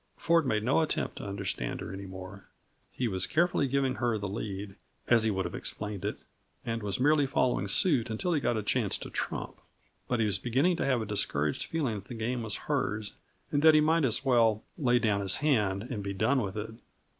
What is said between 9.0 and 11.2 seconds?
trump; but he was beginning to have a